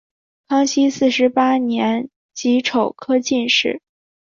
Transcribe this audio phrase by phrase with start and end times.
[0.47, 3.83] 康熙四十八年己丑科进士。